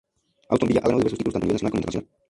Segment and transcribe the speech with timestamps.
[0.49, 2.09] Aston Villa ha ganado diversos títulos tanto a nivel nacional como internacional.